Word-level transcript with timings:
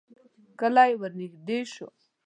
کلی 0.59 0.91
ورنږدې 1.01 1.59
شو. 1.73 1.87